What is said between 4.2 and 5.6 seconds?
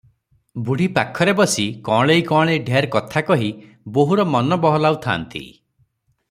ମନ ବହଲାଉଥାନ୍ତି।